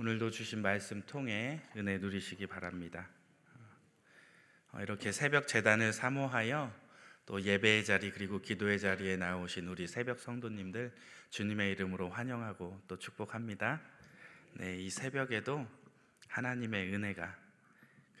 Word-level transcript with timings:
오늘도 0.00 0.30
주신 0.30 0.62
말씀 0.62 1.02
통해 1.06 1.60
은혜 1.76 1.98
누리시기 1.98 2.46
바랍니다. 2.46 3.08
어, 4.70 4.80
이렇게 4.80 5.10
새벽 5.10 5.48
재단을 5.48 5.92
사모하여 5.92 6.72
또 7.26 7.42
예배의 7.42 7.84
자리 7.84 8.12
그리고 8.12 8.40
기도의 8.40 8.78
자리에 8.78 9.16
나오신 9.16 9.66
우리 9.66 9.88
새벽 9.88 10.20
성도님들 10.20 10.94
주님의 11.30 11.72
이름으로 11.72 12.10
환영하고 12.10 12.80
또 12.86 12.96
축복합니다. 12.96 13.80
네, 14.52 14.76
이 14.76 14.88
새벽에도 14.88 15.66
하나님의 16.28 16.94
은혜가 16.94 17.36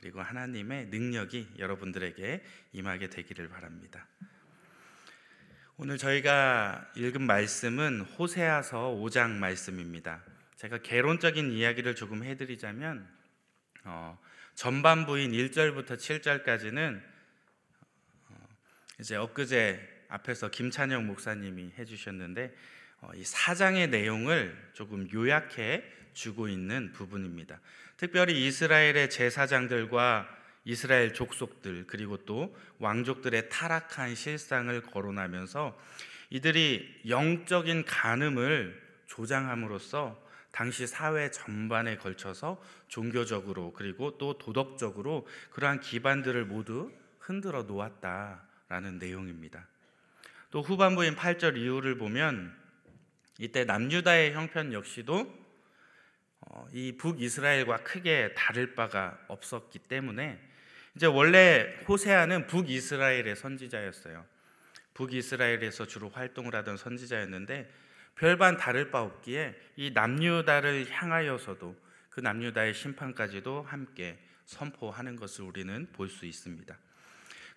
그리고 0.00 0.20
하나님의 0.20 0.86
능력이 0.86 1.54
여러분들에게 1.60 2.44
임하게 2.72 3.08
되기를 3.08 3.48
바랍니다. 3.50 4.04
오늘 5.76 5.96
저희가 5.96 6.90
읽은 6.96 7.22
말씀은 7.22 8.00
호세아서 8.00 8.96
5장 8.96 9.30
말씀입니다. 9.30 10.24
제가 10.58 10.78
개론적인 10.78 11.52
이야기를 11.52 11.94
조금 11.94 12.24
해드리자면 12.24 13.08
어, 13.84 14.18
전반부인 14.56 15.30
1절부터 15.30 15.96
7절까지는 15.96 17.00
어, 18.28 18.48
이제 18.98 19.14
엊그제 19.14 20.06
앞에서 20.08 20.50
김찬영 20.50 21.06
목사님이 21.06 21.74
해주셨는데 21.78 22.52
어, 23.02 23.10
이 23.14 23.22
사장의 23.22 23.90
내용을 23.90 24.70
조금 24.72 25.08
요약해 25.12 25.84
주고 26.12 26.48
있는 26.48 26.90
부분입니다. 26.92 27.60
특별히 27.96 28.44
이스라엘의 28.48 29.10
제사장들과 29.10 30.28
이스라엘 30.64 31.14
족속들 31.14 31.86
그리고 31.86 32.16
또 32.24 32.56
왕족들의 32.80 33.48
타락한 33.48 34.16
실상을 34.16 34.82
거론하면서 34.82 35.80
이들이 36.30 37.02
영적인 37.06 37.84
간음을 37.84 38.88
조장함으로써 39.06 40.26
당시 40.50 40.86
사회 40.86 41.30
전반에 41.30 41.96
걸쳐서 41.96 42.62
종교적으로 42.88 43.72
그리고 43.72 44.18
또 44.18 44.38
도덕적으로 44.38 45.26
그러한 45.50 45.80
기반들을 45.80 46.44
모두 46.46 46.92
흔들어 47.18 47.62
놓았다라는 47.64 48.98
내용입니다. 48.98 49.66
또 50.50 50.62
후반부인 50.62 51.14
8절 51.14 51.56
이후를 51.56 51.98
보면 51.98 52.56
이때 53.38 53.64
남유다의 53.64 54.32
형편 54.32 54.72
역시도 54.72 55.48
어, 56.40 56.66
이 56.72 56.96
북이스라엘과 56.96 57.82
크게 57.82 58.32
다를 58.34 58.74
바가 58.74 59.18
없었기 59.28 59.80
때문에 59.80 60.40
이제 60.96 61.06
원래 61.06 61.76
호세아는 61.86 62.46
북이스라엘의 62.46 63.36
선지자였어요. 63.36 64.24
북이스라엘에서 64.94 65.86
주로 65.86 66.08
활동을 66.08 66.54
하던 66.56 66.76
선지자였는데 66.76 67.70
별반 68.18 68.56
다를 68.56 68.90
바 68.90 69.00
없기에 69.00 69.54
이 69.76 69.92
남유다를 69.92 70.90
향하여서도 70.90 71.76
그 72.10 72.20
남유다의 72.20 72.74
심판까지도 72.74 73.62
함께 73.62 74.18
선포하는 74.44 75.16
것을 75.16 75.44
우리는 75.44 75.88
볼 75.92 76.08
수 76.08 76.26
있습니다. 76.26 76.76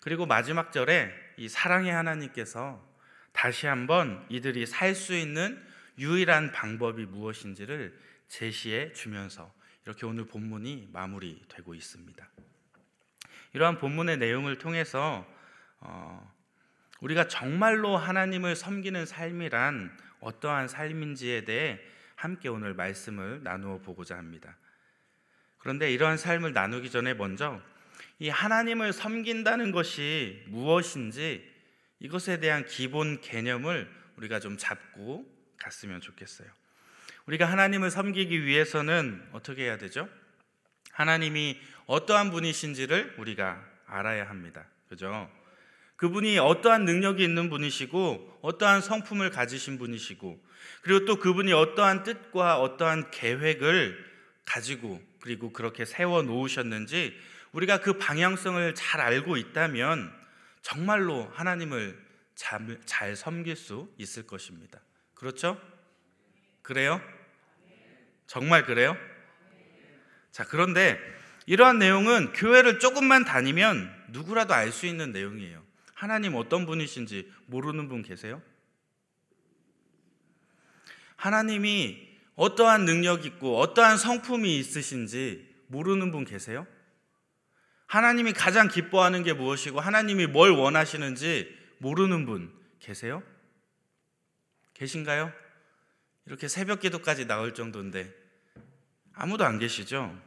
그리고 0.00 0.26
마지막 0.26 0.72
절에 0.72 1.12
이 1.36 1.48
사랑의 1.48 1.92
하나님께서 1.92 2.84
다시 3.32 3.66
한번 3.66 4.24
이들이 4.28 4.66
살 4.66 4.94
수 4.94 5.14
있는 5.14 5.60
유일한 5.98 6.52
방법이 6.52 7.06
무엇인지를 7.06 7.98
제시해 8.28 8.92
주면서 8.92 9.52
이렇게 9.84 10.06
오늘 10.06 10.26
본문이 10.26 10.90
마무리되고 10.92 11.74
있습니다. 11.74 12.28
이러한 13.54 13.78
본문의 13.78 14.16
내용을 14.18 14.58
통해서 14.58 15.26
어, 15.80 16.32
우리가 17.00 17.26
정말로 17.26 17.96
하나님을 17.96 18.54
섬기는 18.54 19.06
삶이란 19.06 19.96
어떠한 20.22 20.68
삶인지에 20.68 21.44
대해 21.44 21.80
함께 22.14 22.48
오늘 22.48 22.74
말씀을 22.74 23.42
나누어 23.42 23.78
보고자 23.78 24.16
합니다. 24.16 24.56
그런데 25.58 25.92
이러한 25.92 26.16
삶을 26.16 26.52
나누기 26.52 26.90
전에 26.90 27.14
먼저 27.14 27.60
이 28.18 28.28
하나님을 28.28 28.92
섬긴다는 28.92 29.72
것이 29.72 30.44
무엇인지 30.46 31.50
이것에 31.98 32.40
대한 32.40 32.64
기본 32.66 33.20
개념을 33.20 33.88
우리가 34.16 34.40
좀 34.40 34.56
잡고 34.56 35.26
갔으면 35.58 36.00
좋겠어요. 36.00 36.48
우리가 37.26 37.46
하나님을 37.46 37.90
섬기기 37.90 38.44
위해서는 38.44 39.28
어떻게 39.32 39.64
해야 39.64 39.78
되죠? 39.78 40.08
하나님이 40.92 41.60
어떠한 41.86 42.30
분이신지를 42.30 43.16
우리가 43.18 43.64
알아야 43.86 44.28
합니다. 44.28 44.66
그죠? 44.88 45.30
그분이 46.02 46.36
어떠한 46.40 46.84
능력이 46.84 47.22
있는 47.22 47.48
분이시고 47.48 48.40
어떠한 48.42 48.80
성품을 48.80 49.30
가지신 49.30 49.78
분이시고 49.78 50.44
그리고 50.80 51.04
또 51.04 51.20
그분이 51.20 51.52
어떠한 51.52 52.02
뜻과 52.02 52.60
어떠한 52.60 53.12
계획을 53.12 54.04
가지고 54.44 55.00
그리고 55.20 55.52
그렇게 55.52 55.84
세워 55.84 56.22
놓으셨는지 56.22 57.16
우리가 57.52 57.82
그 57.82 57.98
방향성을 57.98 58.74
잘 58.74 59.00
알고 59.00 59.36
있다면 59.36 60.12
정말로 60.60 61.30
하나님을 61.34 61.96
잘, 62.34 62.80
잘 62.84 63.14
섬길 63.14 63.54
수 63.54 63.88
있을 63.96 64.26
것입니다. 64.26 64.80
그렇죠? 65.14 65.56
그래요? 66.62 67.00
정말 68.26 68.64
그래요? 68.64 68.96
자, 70.32 70.42
그런데 70.42 70.98
이러한 71.46 71.78
내용은 71.78 72.32
교회를 72.32 72.80
조금만 72.80 73.24
다니면 73.24 73.88
누구라도 74.08 74.52
알 74.52 74.72
수 74.72 74.86
있는 74.86 75.12
내용이에요. 75.12 75.62
하나님 76.02 76.34
어떤 76.34 76.66
분이신지 76.66 77.32
모르는 77.46 77.86
분 77.86 78.02
계세요? 78.02 78.42
하나님이 81.14 82.08
어떠한 82.34 82.86
능력 82.86 83.24
있고 83.24 83.60
어떠한 83.60 83.98
성품이 83.98 84.58
있으신지 84.58 85.48
모르는 85.68 86.10
분 86.10 86.24
계세요? 86.24 86.66
하나님이 87.86 88.32
가장 88.32 88.66
기뻐하는 88.66 89.22
게 89.22 89.32
무엇이고 89.32 89.78
하나님이 89.78 90.26
뭘 90.26 90.50
원하시는지 90.50 91.56
모르는 91.78 92.26
분 92.26 92.52
계세요? 92.80 93.22
계신가요? 94.74 95.32
이렇게 96.26 96.48
새벽 96.48 96.80
기도까지 96.80 97.28
나올 97.28 97.54
정도인데 97.54 98.12
아무도 99.12 99.44
안 99.44 99.60
계시죠? 99.60 100.20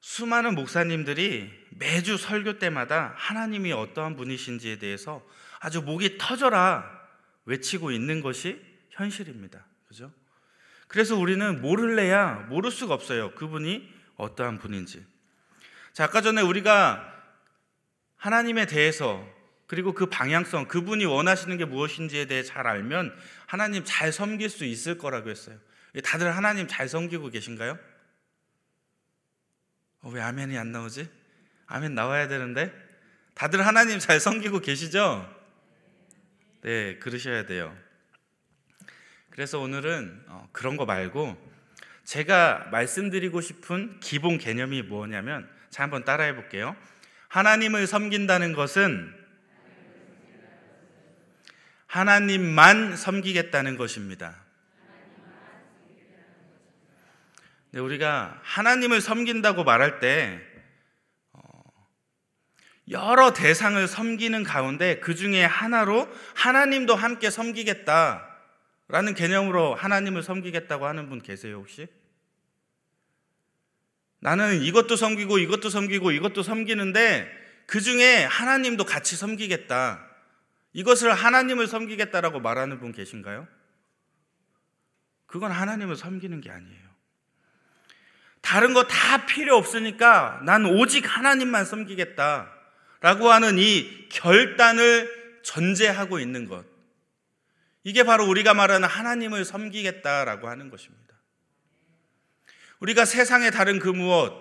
수많은 0.00 0.54
목사님들이 0.54 1.63
매주 1.76 2.16
설교 2.16 2.58
때마다 2.58 3.14
하나님이 3.16 3.72
어떠한 3.72 4.16
분이신지에 4.16 4.78
대해서 4.78 5.24
아주 5.60 5.82
목이 5.82 6.18
터져라 6.18 6.88
외치고 7.46 7.90
있는 7.90 8.20
것이 8.20 8.60
현실입니다. 8.90 9.64
그죠? 9.88 10.12
그래서 10.88 11.16
우리는 11.16 11.60
모를래야 11.60 12.46
모를 12.48 12.70
수가 12.70 12.94
없어요. 12.94 13.34
그분이 13.34 13.92
어떠한 14.16 14.58
분인지. 14.58 15.04
자, 15.92 16.04
아까 16.04 16.20
전에 16.20 16.42
우리가 16.42 17.12
하나님에 18.16 18.66
대해서 18.66 19.26
그리고 19.66 19.92
그 19.92 20.06
방향성, 20.06 20.68
그분이 20.68 21.04
원하시는 21.04 21.56
게 21.56 21.64
무엇인지에 21.64 22.26
대해 22.26 22.42
잘 22.42 22.66
알면 22.66 23.16
하나님 23.46 23.82
잘 23.84 24.12
섬길 24.12 24.50
수 24.50 24.64
있을 24.64 24.98
거라고 24.98 25.30
했어요. 25.30 25.58
다들 26.04 26.36
하나님 26.36 26.68
잘 26.68 26.88
섬기고 26.88 27.30
계신가요? 27.30 27.78
어, 30.02 30.10
왜 30.10 30.20
아멘이 30.20 30.58
안 30.58 30.70
나오지? 30.70 31.23
아멘 31.66 31.94
나와야 31.94 32.28
되는데 32.28 32.72
다들 33.34 33.66
하나님 33.66 33.98
잘 33.98 34.20
섬기고 34.20 34.60
계시죠? 34.60 35.28
네, 36.62 36.98
그러셔야 36.98 37.46
돼요. 37.46 37.76
그래서 39.30 39.58
오늘은 39.58 40.24
어, 40.28 40.48
그런 40.52 40.76
거 40.76 40.86
말고 40.86 41.36
제가 42.04 42.68
말씀드리고 42.70 43.40
싶은 43.40 43.98
기본 44.00 44.38
개념이 44.38 44.82
뭐냐면 44.82 45.48
자 45.70 45.82
한번 45.82 46.04
따라해 46.04 46.34
볼게요. 46.34 46.76
하나님을 47.28 47.86
섬긴다는 47.86 48.52
것은 48.52 49.12
하나님만 51.86 52.96
섬기겠다는 52.96 53.76
것입니다. 53.76 54.36
네, 57.72 57.80
우리가 57.80 58.40
하나님을 58.42 59.00
섬긴다고 59.00 59.64
말할 59.64 59.98
때 59.98 60.40
어, 60.53 60.53
여러 62.90 63.32
대상을 63.32 63.86
섬기는 63.88 64.42
가운데 64.44 65.00
그 65.00 65.14
중에 65.14 65.44
하나로 65.44 66.08
하나님도 66.34 66.94
함께 66.94 67.30
섬기겠다라는 67.30 69.14
개념으로 69.16 69.74
하나님을 69.74 70.22
섬기겠다고 70.22 70.86
하는 70.86 71.08
분 71.08 71.22
계세요 71.22 71.56
혹시? 71.56 71.86
나는 74.20 74.62
이것도 74.62 74.96
섬기고 74.96 75.38
이것도 75.38 75.70
섬기고 75.70 76.10
이것도 76.12 76.42
섬기는데 76.42 77.30
그 77.66 77.80
중에 77.80 78.24
하나님도 78.24 78.84
같이 78.84 79.16
섬기겠다. 79.16 80.06
이것을 80.72 81.12
하나님을 81.12 81.66
섬기겠다라고 81.66 82.40
말하는 82.40 82.80
분 82.80 82.92
계신가요? 82.92 83.46
그건 85.26 85.52
하나님을 85.52 85.96
섬기는 85.96 86.40
게 86.40 86.50
아니에요. 86.50 86.84
다른 88.40 88.74
거 88.74 88.86
다 88.86 89.26
필요 89.26 89.56
없으니까 89.56 90.40
난 90.44 90.66
오직 90.66 91.04
하나님만 91.06 91.64
섬기겠다. 91.64 92.53
라고 93.04 93.30
하는 93.30 93.58
이 93.58 94.08
결단을 94.08 95.40
전제하고 95.42 96.20
있는 96.20 96.48
것. 96.48 96.64
이게 97.82 98.02
바로 98.02 98.26
우리가 98.26 98.54
말하는 98.54 98.88
하나님을 98.88 99.44
섬기겠다라고 99.44 100.48
하는 100.48 100.70
것입니다. 100.70 101.14
우리가 102.80 103.04
세상의 103.04 103.50
다른 103.50 103.78
그 103.78 103.90
무엇, 103.90 104.32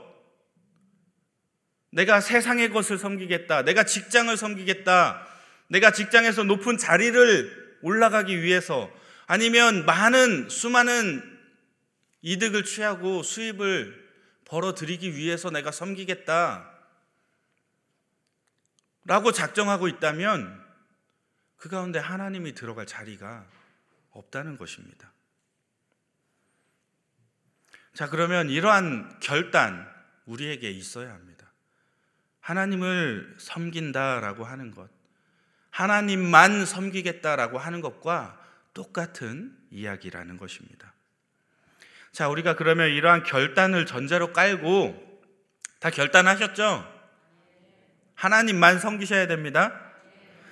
내가 1.92 2.22
세상의 2.22 2.70
것을 2.70 2.98
섬기겠다, 2.98 3.64
내가 3.64 3.84
직장을 3.84 4.38
섬기겠다, 4.38 5.28
내가 5.68 5.92
직장에서 5.92 6.44
높은 6.46 6.78
자리를 6.78 7.80
올라가기 7.82 8.42
위해서 8.44 8.90
아니면 9.28 9.86
많은 9.86 10.48
수많은 10.48 11.22
이득을 12.22 12.64
취하고 12.64 13.24
수입을 13.24 14.08
벌어들이기 14.46 15.18
위해서 15.18 15.50
내가 15.50 15.72
섬기겠다. 15.72 16.73
라고 19.06 19.32
작정하고 19.32 19.88
있다면 19.88 20.64
그 21.58 21.70
가운데 21.70 22.00
하나님이 22.00 22.54
들어갈 22.54 22.86
자리가 22.86 23.46
없다는 24.12 24.58
것입니다. 24.58 25.12
자, 27.94 28.10
그러면 28.10 28.50
이러한 28.50 29.20
결단 29.20 29.88
우리에게 30.26 30.70
있어야 30.72 31.14
합니다. 31.14 31.52
하나님을 32.40 33.38
섬긴다라고 33.40 34.44
하는 34.44 34.72
것, 34.72 34.90
하나님만 35.70 36.66
섬기겠다라고 36.66 37.58
하는 37.58 37.82
것과 37.82 38.40
똑같은 38.74 39.56
이야기라는 39.70 40.38
것입니다. 40.38 40.94
자, 42.12 42.30
우리가 42.30 42.56
그러면 42.56 42.90
이러한 42.90 43.24
결단을 43.24 43.86
전제로 43.86 44.34
깔고 44.34 45.22
다 45.80 45.90
결단하셨죠? 45.90 47.03
하나님만 48.16 48.80
섬기셔야 48.80 49.28
됩니다. 49.28 49.80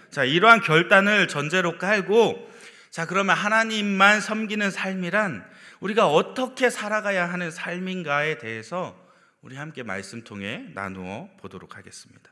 자, 0.09 0.23
이러한 0.23 0.61
결단을 0.61 1.27
전제로 1.27 1.77
깔고 1.77 2.51
자, 2.89 3.05
그러면 3.05 3.35
하나님만 3.37 4.19
섬기는 4.19 4.69
삶이란 4.69 5.49
우리가 5.79 6.07
어떻게 6.07 6.69
살아가야 6.69 7.31
하는 7.31 7.49
삶인가에 7.49 8.37
대해서 8.37 8.99
우리 9.41 9.55
함께 9.55 9.81
말씀 9.81 10.23
통해 10.23 10.65
나누어 10.73 11.29
보도록 11.37 11.77
하겠습니다. 11.77 12.31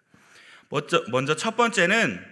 먼저, 0.69 1.03
먼저 1.09 1.35
첫 1.35 1.55
번째는 1.55 2.23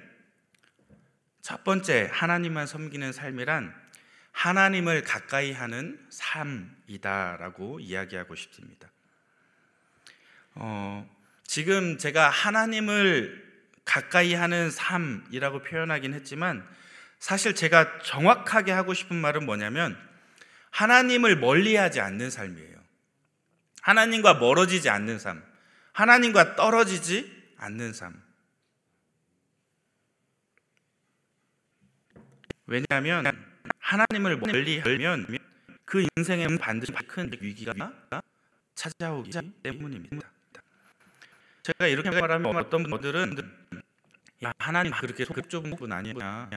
첫 1.41 1.63
번째 1.63 2.09
하나님만 2.11 2.67
섬기는 2.67 3.13
삶이란 3.13 3.73
하나님을 4.33 5.03
가까이 5.03 5.51
하는 5.51 5.97
삶이다라고 6.09 7.79
이야기하고 7.79 8.35
싶습니다. 8.35 8.89
어, 10.53 11.09
지금 11.47 11.97
제가 11.97 12.29
하나님을 12.29 13.47
가까이 13.85 14.33
하는 14.33 14.69
삶이라고 14.69 15.63
표현하긴 15.63 16.13
했지만 16.13 16.67
사실 17.19 17.55
제가 17.55 17.99
정확하게 18.03 18.71
하고 18.73 18.93
싶은 18.93 19.15
말은 19.15 19.45
뭐냐면 19.45 19.97
하나님을 20.69 21.37
멀리하지 21.37 22.01
않는 22.01 22.29
삶이에요. 22.29 22.77
하나님과 23.81 24.35
멀어지지 24.35 24.89
않는 24.89 25.17
삶, 25.17 25.41
하나님과 25.93 26.57
떨어지지 26.57 27.53
않는 27.57 27.93
삶. 27.93 28.21
왜냐하면 32.65 33.25
하나님을 33.79 34.37
멀리 34.37 34.79
하면 34.79 35.25
그 35.85 36.05
인생에 36.17 36.45
반드시 36.59 36.91
큰 37.07 37.31
위기가 37.39 37.73
찾아오기 38.75 39.31
때문입니다. 39.63 40.29
제가 41.67 41.87
이렇게 41.87 42.09
말하면 42.09 42.55
어떤 42.55 42.83
분들은 42.83 43.35
야 44.45 44.53
하나님 44.57 44.93
그렇게 44.93 45.25
속 45.25 45.49
좁은 45.49 45.75
분 45.75 45.91
아니냐 45.91 46.49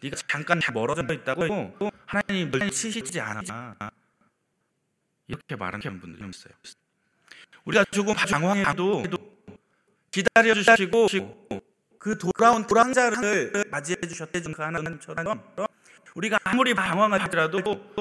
네가 0.00 0.16
잠깐 0.26 0.60
멀어져 0.72 1.02
있다고 1.12 1.76
하나님 2.06 2.50
널 2.50 2.70
치시지 2.70 3.20
않아. 3.20 3.76
이렇게 5.28 5.56
말하는 5.56 6.00
분들이 6.00 6.26
있어요. 6.30 6.54
우리가 7.66 7.84
조금 7.90 8.14
방황해도 8.14 9.04
기다려 10.10 10.54
주시고 10.54 11.08
그 11.98 12.16
돌아온 12.16 12.66
불황자를 12.66 13.66
맞이해 13.70 14.00
주셨던 14.08 14.54
그 14.54 14.62
하나님처럼 14.62 15.42
우리가 16.14 16.38
아무리 16.44 16.72
방황하더라도 16.72 17.60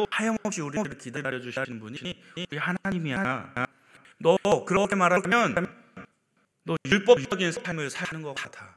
하염없이 0.10 0.62
우리를 0.62 0.98
기다려 1.00 1.42
주시는 1.42 1.82
분이 1.82 2.24
우리 2.50 2.58
하나님이야. 2.58 3.68
너 4.20 4.38
그렇게 4.66 4.96
말하면 4.96 5.84
너 6.66 6.76
율법적인 6.86 7.52
삶을 7.52 7.90
사는 7.90 8.22
것 8.22 8.34
같아. 8.34 8.74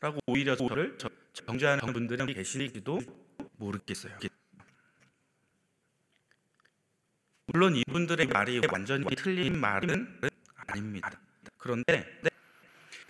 라고 0.00 0.18
오히려 0.26 0.56
저를 0.56 0.96
정죄하는 1.34 1.92
분들은 1.92 2.26
계시지도 2.26 3.00
모르겠어요. 3.56 4.16
물론 7.46 7.76
이분들의 7.76 8.26
말이 8.26 8.60
완전히 8.70 9.04
틀린 9.14 9.58
말은 9.58 10.20
아닙니다. 10.68 11.10
그런데 11.58 12.20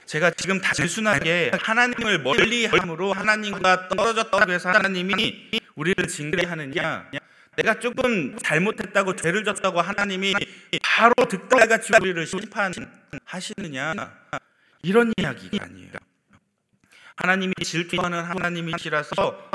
제가 0.07 0.31
지금 0.33 0.61
단순하게 0.61 1.53
하나님을 1.61 2.23
멀리 2.23 2.67
함으로 2.67 3.13
하나님과 3.13 3.89
떨어졌다고 3.89 4.51
해서 4.51 4.71
하나님이 4.71 5.51
우리를 5.77 6.09
징계하느냐 6.09 7.11
내가 7.59 7.81
조금 7.81 8.37
잘못했다고 8.39 9.17
죄를 9.17 9.43
졌다고 9.43 9.81
하나님이 9.81 10.33
바로 10.81 11.13
득달같이 11.29 11.93
우리를 12.01 12.25
심판하시느냐 12.25 13.95
이런 14.83 15.13
이야기가 15.19 15.65
아니에요. 15.65 15.91
하나님이 17.17 17.55
질투하는 17.65 18.23
하나님이시라서 18.23 19.51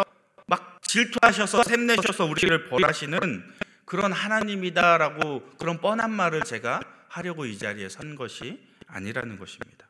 막 0.48 0.82
질투하셔서 0.82 1.64
샘내셔서 1.64 2.26
우리를 2.26 2.66
벌하시는 2.66 3.54
그런 3.86 4.12
하나님이다라고 4.12 5.52
그런 5.58 5.80
뻔한 5.80 6.12
말을 6.12 6.44
제가 6.44 6.82
하려고 7.08 7.46
이 7.46 7.58
자리에 7.58 7.88
선 7.88 8.16
것이 8.16 8.60
아니라는 8.88 9.40
것입니다. 9.40 9.88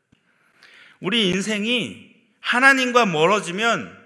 우리 1.00 1.30
인생이 1.30 2.14
하나님과 2.38 3.06
멀어지면 3.06 4.04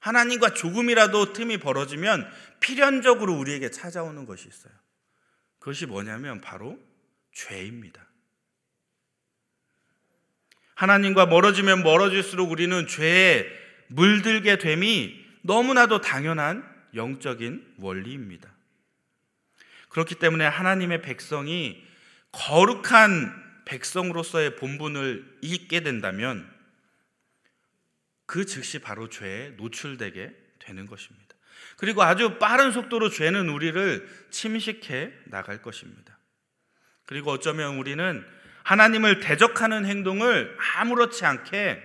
하나님과 0.00 0.54
조금이라도 0.54 1.32
틈이 1.32 1.58
벌어지면 1.58 2.30
필연적으로 2.60 3.34
우리에게 3.34 3.70
찾아오는 3.70 4.24
것이 4.26 4.48
있어요. 4.48 4.72
그것이 5.58 5.86
뭐냐면 5.86 6.40
바로 6.40 6.78
죄입니다. 7.32 8.06
하나님과 10.74 11.26
멀어지면 11.26 11.82
멀어질수록 11.82 12.50
우리는 12.50 12.86
죄에 12.86 13.46
물들게 13.88 14.58
됨이 14.58 15.26
너무나도 15.42 16.00
당연한 16.00 16.64
영적인 16.94 17.74
원리입니다. 17.78 18.48
그렇기 19.88 20.16
때문에 20.16 20.46
하나님의 20.46 21.02
백성이 21.02 21.82
거룩한 22.32 23.64
백성으로서의 23.64 24.56
본분을 24.56 25.38
잊게 25.42 25.80
된다면 25.80 26.48
그 28.26 28.44
즉시 28.46 28.78
바로 28.78 29.08
죄에 29.08 29.50
노출되게 29.56 30.34
되는 30.58 30.86
것입니다. 30.86 31.27
그리고 31.76 32.02
아주 32.02 32.38
빠른 32.38 32.72
속도로 32.72 33.10
죄는 33.10 33.48
우리를 33.48 34.28
침식해 34.30 35.12
나갈 35.26 35.62
것입니다. 35.62 36.18
그리고 37.04 37.30
어쩌면 37.30 37.76
우리는 37.76 38.24
하나님을 38.64 39.20
대적하는 39.20 39.86
행동을 39.86 40.56
아무렇지 40.76 41.24
않게 41.24 41.82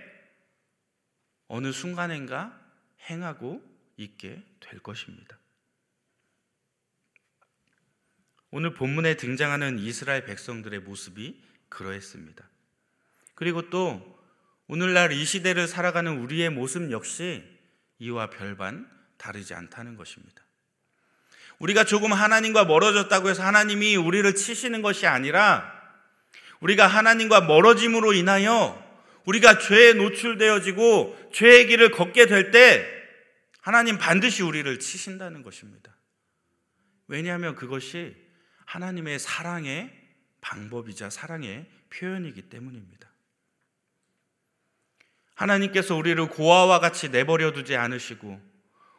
어느 1.48 1.72
순간인가 1.72 2.60
행하고 3.08 3.62
있게 3.96 4.42
될 4.60 4.80
것입니다. 4.80 5.38
오늘 8.50 8.74
본문에 8.74 9.16
등장하는 9.16 9.78
이스라엘 9.78 10.24
백성들의 10.24 10.80
모습이 10.80 11.42
그러했습니다. 11.68 12.48
그리고 13.34 13.68
또 13.70 14.14
오늘날 14.66 15.12
이 15.12 15.24
시대를 15.24 15.66
살아가는 15.66 16.18
우리의 16.18 16.50
모습 16.50 16.90
역시 16.90 17.42
이와 17.98 18.30
별반 18.30 18.88
다르지 19.16 19.54
않다는 19.54 19.96
것입니다. 19.96 20.42
우리가 21.58 21.84
조금 21.84 22.12
하나님과 22.12 22.64
멀어졌다고 22.64 23.28
해서 23.28 23.42
하나님이 23.44 23.96
우리를 23.96 24.34
치시는 24.34 24.82
것이 24.82 25.06
아니라 25.06 25.72
우리가 26.60 26.86
하나님과 26.86 27.42
멀어짐으로 27.42 28.12
인하여 28.12 28.82
우리가 29.24 29.58
죄에 29.58 29.94
노출되어지고 29.94 31.30
죄의 31.32 31.66
길을 31.68 31.90
걷게 31.90 32.26
될 32.26 32.50
때 32.50 32.94
하나님 33.60 33.96
반드시 33.96 34.42
우리를 34.42 34.78
치신다는 34.78 35.42
것입니다. 35.42 35.96
왜냐하면 37.06 37.54
그것이 37.54 38.14
하나님의 38.66 39.18
사랑의 39.18 39.90
방법이자 40.42 41.08
사랑의 41.08 41.64
표현이기 41.88 42.42
때문입니다. 42.50 43.08
하나님께서 45.34 45.96
우리를 45.96 46.28
고아와 46.28 46.80
같이 46.80 47.08
내버려 47.08 47.52
두지 47.52 47.74
않으시고 47.74 48.38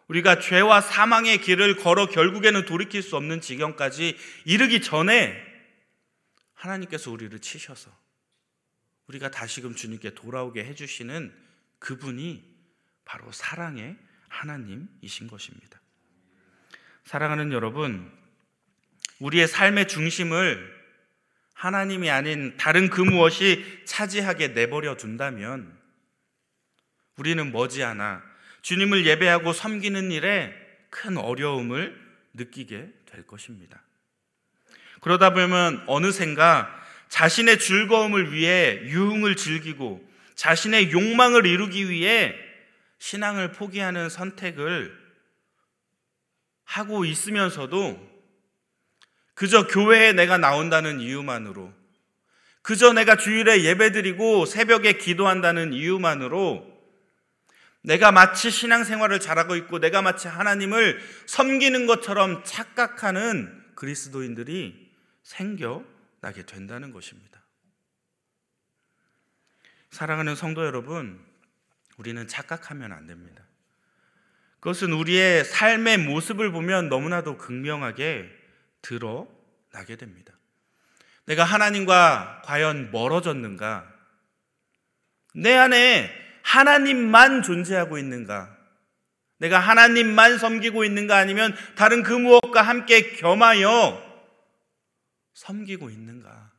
우리가 0.07 0.39
죄와 0.39 0.81
사망의 0.81 1.41
길을 1.41 1.77
걸어 1.77 2.07
결국에는 2.07 2.65
돌이킬 2.65 3.01
수 3.01 3.15
없는 3.15 3.41
지경까지 3.41 4.17
이르기 4.45 4.81
전에 4.81 5.35
하나님께서 6.53 7.12
우리를 7.12 7.38
치셔서 7.39 7.91
우리가 9.07 9.31
다시금 9.31 9.75
주님께 9.75 10.15
돌아오게 10.15 10.63
해주시는 10.65 11.33
그분이 11.79 12.43
바로 13.03 13.31
사랑의 13.31 13.97
하나님이신 14.29 15.27
것입니다. 15.27 15.79
사랑하는 17.03 17.51
여러분, 17.51 18.12
우리의 19.19 19.47
삶의 19.47 19.88
중심을 19.88 20.74
하나님이 21.53 22.09
아닌 22.09 22.57
다른 22.57 22.89
그 22.89 23.01
무엇이 23.01 23.63
차지하게 23.85 24.50
내버려 24.50 24.97
둔다면 24.97 25.79
우리는 27.17 27.51
머지않아 27.51 28.34
주님을 28.65 29.05
예배하고 29.05 29.53
섬기는 29.53 30.12
일에 30.12 30.51
큰 30.89 31.17
어려움을 31.17 31.95
느끼게 32.34 32.89
될 33.05 33.27
것입니다. 33.27 33.79
그러다 35.01 35.34
보면 35.34 35.84
어느샌가 35.86 36.75
자신의 37.07 37.60
즐거움을 37.60 38.34
위해 38.34 38.79
유흥을 38.86 39.36
즐기고 39.36 40.03
자신의 40.34 40.91
욕망을 40.91 41.45
이루기 41.45 41.91
위해 41.91 42.34
신앙을 42.98 43.51
포기하는 43.51 44.10
선택을 44.10 44.98
하고 46.63 47.05
있으면서도 47.05 48.15
그저 49.36 49.67
교회에 49.67 50.13
내가 50.13 50.39
나온다는 50.39 51.01
이유만으로 51.01 51.72
그저 52.63 52.93
내가 52.93 53.15
주일에 53.15 53.63
예배드리고 53.63 54.48
새벽에 54.48 54.93
기도한다는 54.93 55.72
이유만으로 55.72 56.75
내가 57.85 58.11
마치 58.11 58.49
신앙생활을 58.49 59.19
잘하고 59.19 59.55
있고 59.55 59.79
내가 59.79 60.01
마치 60.01 60.27
하나님을 60.27 60.99
섬기는 61.27 61.85
것처럼 61.85 62.43
착각하는 62.43 63.63
그리스도인들이 63.75 64.91
생겨나게 65.21 66.43
된다는 66.47 66.91
것입니다. 66.91 67.41
사랑하는 69.91 70.35
성도 70.35 70.65
여러분, 70.65 71.23
우리는 71.97 72.27
착각하면 72.27 72.91
안 72.91 73.05
됩니다. 73.05 73.43
그것은 74.59 74.91
우리의 74.91 75.45
삶의 75.45 75.99
모습을 75.99 76.51
보면 76.51 76.89
너무나도 76.89 77.37
극명하게 77.37 78.29
드러나게 78.81 79.95
됩니다. 79.95 80.33
내가 81.25 81.43
하나님과 81.43 82.41
과연 82.45 82.91
멀어졌는가? 82.91 83.91
내 85.35 85.53
안에 85.53 86.25
하나님만 86.55 87.41
존재하고 87.41 87.97
있는가? 87.97 88.55
내가 89.39 89.59
하나님만 89.59 90.38
섬기고 90.38 90.85
있는가? 90.85 91.17
아니면 91.17 91.53
다른 91.75 92.01
그 92.01 92.13
무엇과 92.13 92.62
함께 92.62 93.12
겸하여 93.17 94.01
섬기고 95.33 95.89
있는가? 95.89 96.53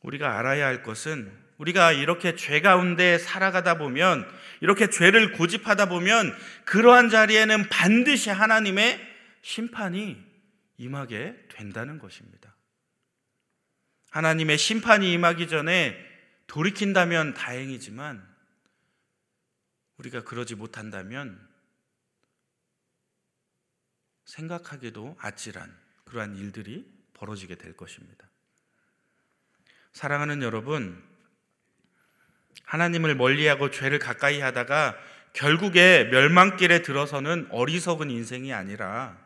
우리가 0.00 0.38
알아야 0.38 0.66
할 0.66 0.82
것은 0.82 1.30
우리가 1.58 1.92
이렇게 1.92 2.34
죄 2.34 2.60
가운데 2.60 3.18
살아가다 3.18 3.76
보면 3.76 4.26
이렇게 4.60 4.88
죄를 4.88 5.32
고집하다 5.32 5.86
보면 5.90 6.34
그러한 6.64 7.10
자리에는 7.10 7.68
반드시 7.68 8.30
하나님의 8.30 8.98
심판이 9.42 10.16
임하게 10.78 11.36
된다는 11.50 11.98
것입니다. 11.98 12.56
하나님의 14.10 14.58
심판이 14.58 15.12
임하기 15.12 15.46
전에 15.46 16.11
돌이킨다면 16.46 17.34
다행이지만 17.34 18.26
우리가 19.98 20.24
그러지 20.24 20.54
못한다면 20.54 21.48
생각하기도 24.24 25.16
아찔한 25.18 25.74
그러한 26.04 26.36
일들이 26.36 26.86
벌어지게 27.14 27.56
될 27.56 27.76
것입니다. 27.76 28.28
사랑하는 29.92 30.42
여러분, 30.42 31.02
하나님을 32.64 33.14
멀리하고 33.14 33.70
죄를 33.70 33.98
가까이 33.98 34.40
하다가 34.40 34.96
결국에 35.34 36.04
멸망길에 36.04 36.82
들어서는 36.82 37.48
어리석은 37.50 38.10
인생이 38.10 38.52
아니라 38.52 39.18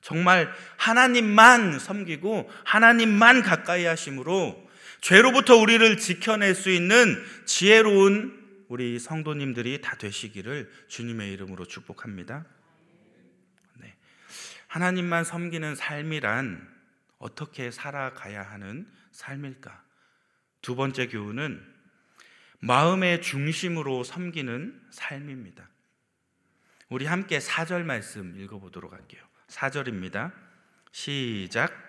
정말 0.00 0.52
하나님만 0.76 1.78
섬기고 1.78 2.50
하나님만 2.64 3.42
가까이 3.42 3.84
하심으로 3.84 4.65
죄로부터 5.06 5.54
우리를 5.54 5.98
지켜낼 5.98 6.56
수 6.56 6.68
있는 6.68 7.24
지혜로운 7.44 8.64
우리 8.66 8.98
성도님들이 8.98 9.80
다 9.80 9.96
되시기를 9.96 10.68
주님의 10.88 11.32
이름으로 11.32 11.64
축복합니다. 11.64 12.44
네. 13.74 13.94
하나님만 14.66 15.22
섬기는 15.22 15.76
삶이란 15.76 16.68
어떻게 17.18 17.70
살아가야 17.70 18.42
하는 18.42 18.90
삶일까? 19.12 19.80
두 20.60 20.74
번째 20.74 21.06
교훈은 21.06 21.62
마음의 22.58 23.22
중심으로 23.22 24.02
섬기는 24.02 24.88
삶입니다. 24.90 25.68
우리 26.88 27.06
함께 27.06 27.38
4절 27.38 27.84
말씀 27.84 28.36
읽어보도록 28.40 28.92
할게요. 28.92 29.22
4절입니다. 29.46 30.32
시작. 30.90 31.85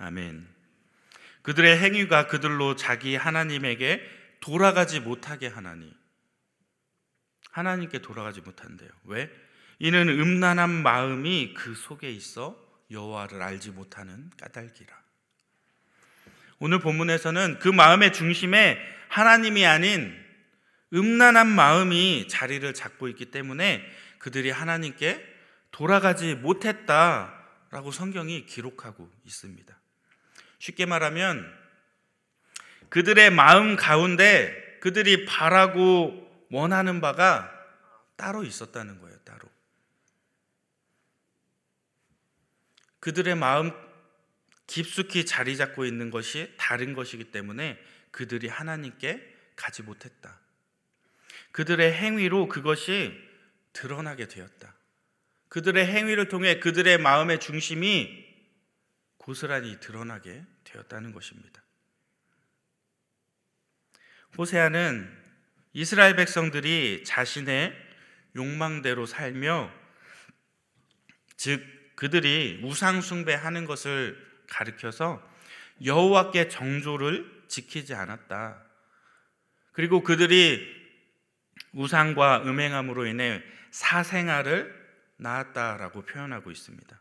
아멘. 0.00 0.48
그들의 1.42 1.78
행위가 1.78 2.26
그들로 2.26 2.74
자기 2.74 3.16
하나님에게 3.16 4.02
돌아가지 4.40 4.98
못하게 4.98 5.46
하나니. 5.46 5.92
하나님께 7.50 8.00
돌아가지 8.00 8.40
못한대요. 8.40 8.88
왜? 9.04 9.30
이는 9.78 10.08
음란한 10.08 10.70
마음이 10.70 11.54
그 11.54 11.74
속에 11.74 12.10
있어 12.10 12.58
여호와를 12.90 13.42
알지 13.42 13.70
못하는 13.70 14.30
까닭이라. 14.38 15.00
오늘 16.58 16.78
본문에서는 16.78 17.58
그 17.60 17.68
마음의 17.68 18.12
중심에 18.12 18.78
하나님이 19.08 19.66
아닌 19.66 20.14
음란한 20.92 21.46
마음이 21.46 22.28
자리를 22.28 22.72
잡고 22.74 23.08
있기 23.08 23.26
때문에 23.30 23.84
그들이 24.18 24.50
하나님께 24.50 25.26
돌아가지 25.70 26.34
못했다라고 26.34 27.90
성경이 27.92 28.46
기록하고 28.46 29.10
있습니다. 29.24 29.79
쉽게 30.60 30.86
말하면 30.86 31.58
그들의 32.90 33.30
마음 33.30 33.76
가운데 33.76 34.78
그들이 34.80 35.24
바라고 35.24 36.46
원하는 36.50 37.00
바가 37.00 37.50
따로 38.16 38.44
있었다는 38.44 39.00
거예요, 39.00 39.18
따로. 39.24 39.48
그들의 43.00 43.34
마음 43.34 43.72
깊숙이 44.66 45.24
자리 45.24 45.56
잡고 45.56 45.84
있는 45.84 46.10
것이 46.10 46.52
다른 46.56 46.92
것이기 46.92 47.24
때문에 47.24 47.78
그들이 48.10 48.48
하나님께 48.48 49.36
가지 49.56 49.82
못했다. 49.82 50.38
그들의 51.52 51.92
행위로 51.92 52.48
그것이 52.48 53.12
드러나게 53.72 54.28
되었다. 54.28 54.74
그들의 55.48 55.86
행위를 55.86 56.28
통해 56.28 56.60
그들의 56.60 56.98
마음의 56.98 57.40
중심이 57.40 58.29
고스란히 59.20 59.78
드러나게 59.80 60.42
되었다는 60.64 61.12
것입니다. 61.12 61.62
호세아는 64.38 65.08
이스라엘 65.74 66.16
백성들이 66.16 67.04
자신의 67.04 67.76
욕망대로 68.34 69.04
살며 69.04 69.70
즉 71.36 71.62
그들이 71.96 72.62
우상 72.64 73.02
숭배하는 73.02 73.66
것을 73.66 74.16
가리켜서 74.48 75.22
여호와께 75.84 76.48
정조를 76.48 77.44
지키지 77.48 77.94
않았다. 77.94 78.64
그리고 79.72 80.02
그들이 80.02 80.66
우상과 81.72 82.44
음행함으로 82.44 83.06
인해 83.06 83.42
사생아를 83.70 84.80
낳았다라고 85.18 86.06
표현하고 86.06 86.50
있습니다. 86.50 87.00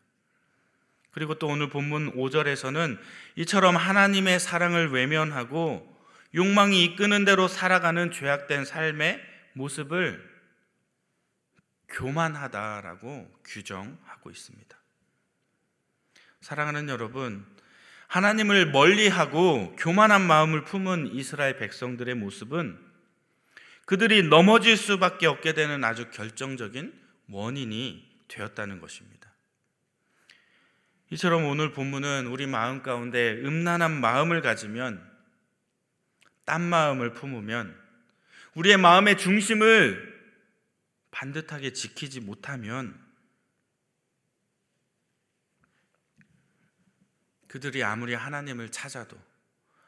그리고 1.11 1.35
또 1.35 1.47
오늘 1.47 1.69
본문 1.69 2.15
5절에서는 2.15 2.99
이처럼 3.35 3.75
하나님의 3.75 4.39
사랑을 4.39 4.89
외면하고 4.91 5.87
욕망이 6.35 6.83
이끄는 6.83 7.25
대로 7.25 7.47
살아가는 7.47 8.11
죄악된 8.11 8.65
삶의 8.65 9.21
모습을 9.53 10.29
교만하다라고 11.89 13.41
규정하고 13.45 14.29
있습니다. 14.29 14.77
사랑하는 16.41 16.87
여러분, 16.89 17.45
하나님을 18.07 18.71
멀리하고 18.71 19.75
교만한 19.77 20.25
마음을 20.25 20.63
품은 20.63 21.13
이스라엘 21.13 21.57
백성들의 21.57 22.15
모습은 22.15 22.79
그들이 23.85 24.23
넘어질 24.23 24.77
수밖에 24.77 25.25
없게 25.25 25.53
되는 25.53 25.83
아주 25.83 26.09
결정적인 26.11 26.93
원인이 27.29 28.07
되었다는 28.27 28.79
것입니다. 28.79 29.18
이처럼 31.11 31.45
오늘 31.45 31.71
본문은 31.71 32.27
우리 32.27 32.45
마음 32.45 32.83
가운데 32.83 33.33
음란한 33.43 33.99
마음을 33.99 34.41
가지면 34.41 35.09
딴 36.45 36.61
마음을 36.61 37.13
품으면 37.13 37.75
우리의 38.53 38.77
마음의 38.77 39.17
중심을 39.17 40.19
반듯하게 41.11 41.73
지키지 41.73 42.21
못하면 42.21 42.99
그들이 47.47 47.83
아무리 47.83 48.13
하나님을 48.13 48.69
찾아도 48.69 49.17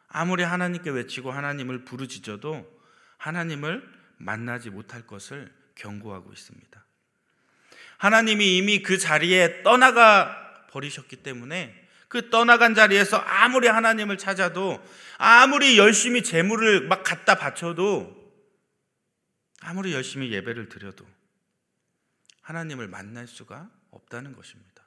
아무리 0.08 0.44
하나님께 0.44 0.90
외치고 0.90 1.32
하나님을 1.32 1.86
부르짖어도 1.86 2.82
하나님을 3.18 3.88
만나지 4.18 4.72
못할 4.72 5.06
것을 5.06 5.54
경고하고 5.76 6.34
있습니다. 6.34 6.86
하나님이 7.98 8.58
이미 8.58 8.82
그 8.82 8.98
자리에 8.98 9.62
떠나가 9.62 10.41
버리셨기 10.72 11.18
때문에 11.18 11.90
그 12.08 12.30
떠나간 12.30 12.74
자리에서 12.76 13.18
아무리 13.18 13.68
하나님을 13.68 14.18
찾아도 14.18 14.84
아무리 15.18 15.78
열심히 15.78 16.24
재물을 16.24 16.88
막 16.88 17.04
갖다 17.04 17.36
바쳐도 17.36 18.20
아무리 19.62 19.94
열심히 19.94 20.32
예배를 20.34 20.68
드려도 20.68 21.08
하나님을 22.42 22.88
만날 22.88 23.28
수가 23.28 23.70
없다는 23.92 24.34
것입니다. 24.34 24.84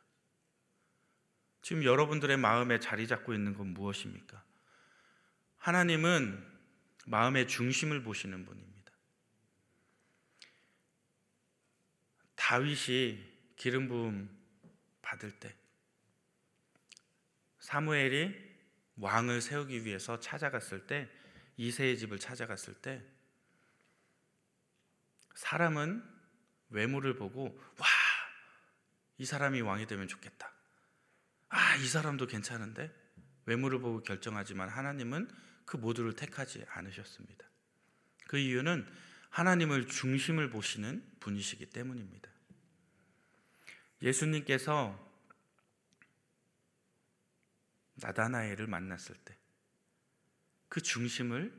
지금 1.62 1.84
여러분들의 1.84 2.36
마음에 2.36 2.78
자리 2.78 3.08
잡고 3.08 3.32
있는 3.32 3.54
건 3.54 3.68
무엇입니까? 3.68 4.42
하나님은 5.56 6.46
마음의 7.06 7.48
중심을 7.48 8.02
보시는 8.02 8.44
분입니다. 8.44 8.92
다윗이 12.34 13.18
기름 13.56 13.88
부음 13.88 14.28
받을 15.00 15.30
때 15.30 15.54
사무엘이 17.64 18.34
왕을 18.96 19.40
세우기 19.40 19.86
위해서 19.86 20.20
찾아갔을 20.20 20.86
때 20.86 21.08
이세의 21.56 21.96
집을 21.96 22.18
찾아갔을 22.18 22.74
때 22.74 23.02
사람은 25.34 26.04
외모를 26.68 27.16
보고 27.16 27.58
와, 27.78 27.86
이 29.16 29.24
사람이 29.24 29.62
왕이 29.62 29.86
되면 29.86 30.06
좋겠다. 30.08 30.52
아, 31.48 31.76
이 31.76 31.86
사람도 31.86 32.26
괜찮은데 32.26 32.92
외모를 33.46 33.78
보고 33.78 34.02
결정하지만 34.02 34.68
하나님은 34.68 35.30
그 35.64 35.78
모두를 35.78 36.12
택하지 36.12 36.66
않으셨습니다. 36.68 37.46
그 38.26 38.36
이유는 38.36 38.86
하나님을 39.30 39.88
중심을 39.88 40.50
보시는 40.50 41.02
분이시기 41.18 41.70
때문입니다. 41.70 42.30
예수님께서 44.02 45.13
나다나엘을 48.04 48.66
만났을 48.66 49.14
때 49.24 49.36
그 50.74 50.80
중심을 50.80 51.56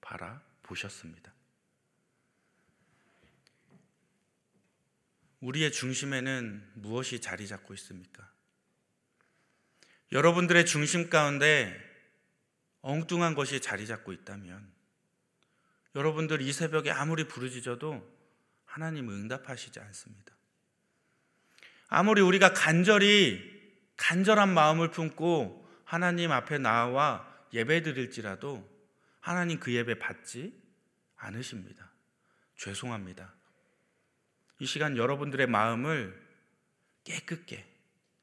바라보셨습니다. 0.00 1.30
우리의 5.40 5.70
중심에는 5.70 6.66
무엇이 6.76 7.20
자리 7.20 7.46
잡고 7.46 7.74
있습니까? 7.74 8.32
여러분들의 10.10 10.64
중심 10.64 11.10
가운데 11.10 11.78
엉뚱한 12.80 13.34
것이 13.34 13.60
자리 13.60 13.86
잡고 13.86 14.14
있다면 14.14 14.72
여러분들 15.94 16.40
이 16.40 16.50
새벽에 16.50 16.90
아무리 16.90 17.28
부르짖어도 17.28 18.10
하나님은 18.64 19.12
응답하시지 19.12 19.80
않습니다. 19.80 20.34
아무리 21.88 22.22
우리가 22.22 22.54
간절히 22.54 23.38
간절한 23.98 24.54
마음을 24.54 24.90
품고 24.90 25.65
하나님 25.86 26.32
앞에 26.32 26.58
나와 26.58 27.24
예배 27.52 27.82
드릴지라도 27.82 28.68
하나님 29.20 29.58
그 29.58 29.72
예배 29.72 29.98
받지 29.98 30.52
않으십니다. 31.16 31.90
죄송합니다. 32.56 33.32
이 34.58 34.66
시간 34.66 34.96
여러분들의 34.96 35.46
마음을 35.46 36.20
깨끗게 37.04 37.64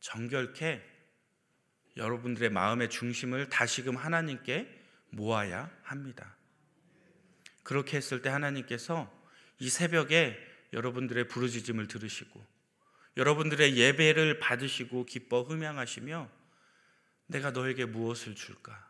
정결케 0.02 0.84
여러분들의 1.96 2.50
마음의 2.50 2.90
중심을 2.90 3.50
다시금 3.50 3.96
하나님께 3.96 4.68
모아야 5.10 5.72
합니다. 5.84 6.36
그렇게 7.64 7.96
했을 7.96 8.22
때 8.22 8.30
하나님께서 8.30 9.12
이 9.60 9.70
새벽에 9.70 10.38
여러분들의 10.74 11.30
부르짖음을 11.30 11.88
들으시고 11.88 12.46
여러분들의 13.16 13.78
예배를 13.78 14.40
받으시고 14.40 15.06
기뻐 15.06 15.44
흠양하시며 15.44 16.43
내가 17.34 17.50
너에게 17.50 17.86
무엇을 17.86 18.36
줄까? 18.36 18.88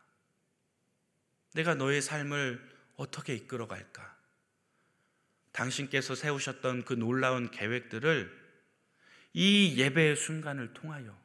내가 1.53 1.75
너의 1.75 2.01
삶을 2.01 2.62
어떻게 2.97 3.34
이끌어 3.36 3.67
갈까? 3.67 4.15
당신께서 5.53 6.13
세우셨던 6.13 6.84
그 6.84 6.93
놀라운 6.93 7.49
계획들을 7.51 8.43
이 9.34 9.75
예배의 9.77 10.17
순간을 10.17 10.73
통하여 10.73 11.17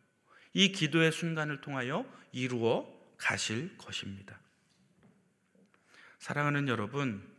이 0.53 0.71
기도의 0.71 1.11
순간을 1.11 1.61
통하여 1.61 2.07
이루어 2.31 2.89
가실 3.17 3.77
것입니다. 3.77 4.39
사랑하는 6.21 6.69
여러분, 6.69 7.37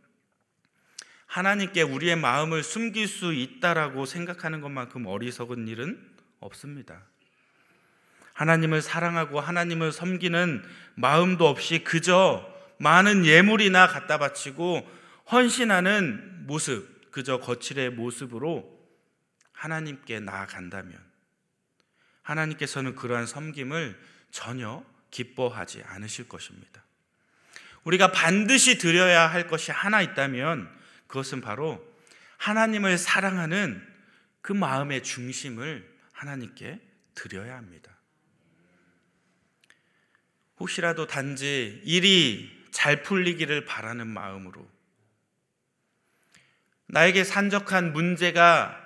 하나님께 1.26 1.82
우리의 1.82 2.16
마음을 2.16 2.62
숨길 2.62 3.08
수 3.08 3.32
있다라고 3.32 4.04
생각하는 4.04 4.60
것만큼 4.60 5.06
어리석은 5.06 5.68
일은 5.68 6.16
없습니다. 6.40 7.09
하나님을 8.40 8.80
사랑하고 8.80 9.38
하나님을 9.38 9.92
섬기는 9.92 10.64
마음도 10.94 11.46
없이 11.46 11.84
그저 11.84 12.50
많은 12.78 13.26
예물이나 13.26 13.86
갖다 13.86 14.16
바치고 14.16 14.90
헌신하는 15.30 16.46
모습, 16.46 17.10
그저 17.10 17.38
거칠의 17.38 17.90
모습으로 17.90 18.80
하나님께 19.52 20.20
나아간다면 20.20 20.98
하나님께서는 22.22 22.94
그러한 22.94 23.26
섬김을 23.26 24.00
전혀 24.30 24.86
기뻐하지 25.10 25.82
않으실 25.84 26.26
것입니다. 26.26 26.82
우리가 27.84 28.10
반드시 28.10 28.78
드려야 28.78 29.26
할 29.26 29.48
것이 29.48 29.70
하나 29.70 30.00
있다면 30.00 30.66
그것은 31.08 31.42
바로 31.42 31.86
하나님을 32.38 32.96
사랑하는 32.96 33.86
그 34.40 34.54
마음의 34.54 35.02
중심을 35.02 35.86
하나님께 36.12 36.80
드려야 37.14 37.58
합니다. 37.58 37.99
혹시라도 40.60 41.06
단지 41.06 41.80
일이 41.84 42.48
잘 42.70 43.02
풀리기를 43.02 43.64
바라는 43.64 44.06
마음으로 44.06 44.68
나에게 46.86 47.24
산적한 47.24 47.92
문제가 47.92 48.76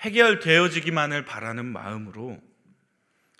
해결되어지기만을 0.00 1.24
바라는 1.24 1.64
마음으로 1.66 2.40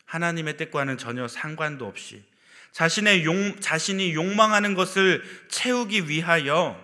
하나님의 0.05 0.57
뜻과는 0.57 0.99
전혀 0.99 1.29
상관도 1.29 1.87
없이 1.87 2.25
자신의 2.73 3.25
용, 3.25 3.61
자신이 3.61 4.15
욕망하는 4.15 4.75
것을 4.75 5.23
채우기 5.49 6.09
위하여 6.09 6.83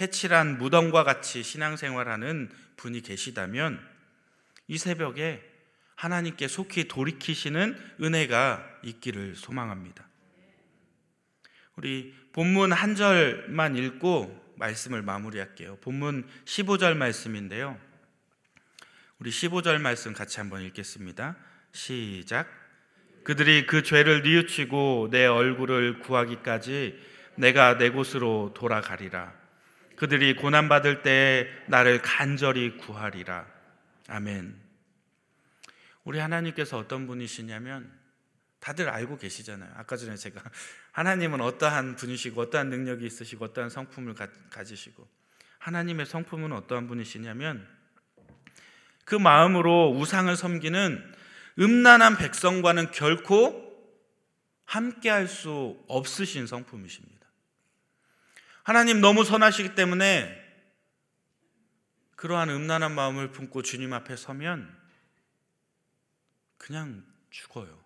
회칠한 0.00 0.58
무덤과 0.58 1.04
같이 1.04 1.42
신앙생활하는 1.42 2.50
분이 2.76 3.02
계시다면 3.02 3.80
이 4.66 4.78
새벽에 4.78 5.49
하나님께 6.00 6.48
속히 6.48 6.88
돌이키시는 6.88 7.76
은혜가 8.00 8.66
있기를 8.84 9.36
소망합니다. 9.36 10.08
우리 11.76 12.14
본문 12.32 12.72
한 12.72 12.94
절만 12.94 13.76
읽고 13.76 14.54
말씀을 14.56 15.02
마무리할게요. 15.02 15.76
본문 15.82 16.26
15절 16.46 16.96
말씀인데요. 16.96 17.78
우리 19.18 19.30
15절 19.30 19.78
말씀 19.78 20.14
같이 20.14 20.40
한번 20.40 20.62
읽겠습니다. 20.62 21.36
시작. 21.72 22.48
그들이 23.22 23.66
그 23.66 23.82
죄를 23.82 24.22
뉘우치고 24.22 25.08
내 25.10 25.26
얼굴을 25.26 25.98
구하기까지 25.98 26.98
내가 27.34 27.76
내 27.76 27.90
곳으로 27.90 28.54
돌아가리라. 28.54 29.34
그들이 29.96 30.34
고난받을 30.36 31.02
때 31.02 31.46
나를 31.66 32.00
간절히 32.00 32.78
구하리라. 32.78 33.44
아멘. 34.08 34.69
우리 36.04 36.18
하나님께서 36.18 36.78
어떤 36.78 37.06
분이시냐면 37.06 37.90
다들 38.60 38.88
알고 38.88 39.18
계시잖아요. 39.18 39.72
아까 39.76 39.96
전에 39.96 40.16
제가 40.16 40.42
하나님은 40.92 41.40
어떠한 41.40 41.96
분이시고 41.96 42.40
어떠한 42.42 42.68
능력이 42.68 43.06
있으시고 43.06 43.46
어떠한 43.46 43.70
성품을 43.70 44.14
가, 44.14 44.64
지시고 44.64 45.08
하나님의 45.58 46.06
성품은 46.06 46.52
어떠한 46.52 46.86
분이시냐면 46.86 47.66
그 49.04 49.14
마음으로 49.14 49.90
우상을 49.90 50.34
섬기는 50.36 51.14
음란한 51.58 52.16
백성과는 52.16 52.92
결코 52.92 53.68
함께할 54.64 55.26
수 55.26 55.82
없으신 55.88 56.46
성품이십니다. 56.46 57.26
하나님 58.62 59.00
너무 59.00 59.24
선하시기 59.24 59.74
때문에 59.74 60.38
그러한 62.14 62.50
음란한 62.50 62.94
마음을 62.94 63.32
품고 63.32 63.62
주님 63.62 63.92
앞에 63.92 64.14
서면 64.16 64.80
그냥 66.60 67.02
죽어요. 67.30 67.82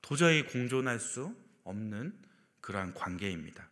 도저히 0.00 0.46
공존할 0.46 1.00
수 1.00 1.36
없는 1.64 2.16
그러한 2.60 2.94
관계입니다. 2.94 3.68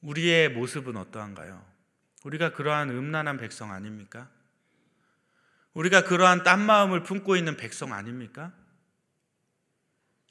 우리의 0.00 0.50
모습은 0.50 0.96
어떠한가요? 0.96 1.64
우리가 2.24 2.52
그러한 2.52 2.90
음란한 2.90 3.36
백성 3.36 3.70
아닙니까? 3.70 4.28
우리가 5.72 6.02
그러한 6.02 6.42
딴 6.42 6.60
마음을 6.60 7.04
품고 7.04 7.36
있는 7.36 7.56
백성 7.56 7.92
아닙니까? 7.92 8.52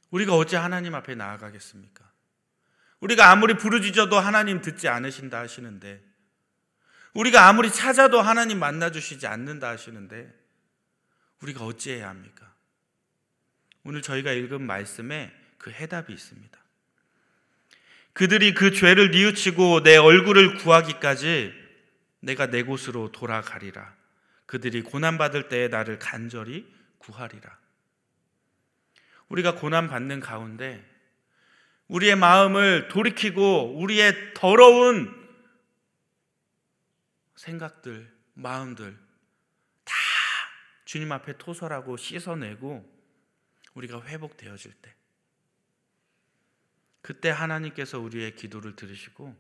우리가 0.10 0.36
어찌 0.36 0.58
하나님 0.58 0.96
앞에 0.96 1.16
나아가겠습니까? 1.16 2.12
우리가 3.00 3.32
아무리 3.32 3.56
부르짖어도 3.56 4.20
하나님 4.20 4.62
듣지 4.62 4.90
않으신다 4.90 5.40
하시는데, 5.40 6.11
우리가 7.14 7.48
아무리 7.48 7.72
찾아도 7.72 8.22
하나님 8.22 8.60
만나주시지 8.60 9.28
않는다 9.28 9.70
하시는데, 9.70 10.32
우리가 11.42 11.66
어찌해야 11.66 12.10
합니까? 12.10 12.54
오늘 13.84 14.02
저희가 14.02 14.32
읽은 14.32 14.62
말씀에 14.62 15.34
그 15.58 15.72
해답이 15.72 16.14
있습니다. 16.14 16.58
그들이 18.14 18.54
그 18.54 18.72
죄를 18.74 19.12
뉘우치고 19.12 19.84
내 19.84 19.98
얼굴을 19.98 20.58
구하기까지 20.58 21.54
내가 22.20 22.48
내 22.48 22.62
곳으로 22.64 23.12
돌아가리라. 23.12 23.96
그들이 24.46 24.82
고난받을 24.82 25.50
때에 25.50 25.70
나를 25.70 25.98
간절히 25.98 26.68
구하리라. 26.98 27.58
우리가 29.30 29.56
고난받는 29.56 30.20
가운데 30.20 30.86
우리의 31.88 32.16
마음을 32.16 32.90
돌이키고 32.90 33.80
우리의 33.80 34.34
더러운 34.34 35.21
생각들, 37.42 38.08
마음들 38.36 38.96
다 39.84 39.96
주님 40.86 41.12
앞에 41.12 41.40
토설하고 41.40 41.98
씻어내고 41.98 42.88
우리가 43.74 44.04
회복되어질 44.04 44.72
때 44.74 44.94
그때 47.02 47.30
하나님께서 47.30 48.00
우리의 48.00 48.36
기도를 48.36 48.76
들으시고 48.76 49.36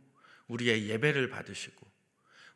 우리의 0.47 0.89
예배를 0.89 1.29
받으시고 1.29 1.87